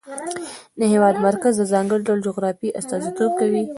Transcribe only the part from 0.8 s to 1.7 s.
هېواد مرکز د